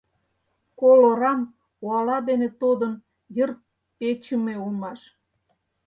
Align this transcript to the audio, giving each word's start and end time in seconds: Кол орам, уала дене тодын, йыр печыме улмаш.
Кол 0.79 0.99
орам, 1.11 1.41
уала 1.85 2.17
дене 2.29 2.49
тодын, 2.61 2.93
йыр 3.35 3.51
печыме 3.97 4.55
улмаш. 4.63 4.99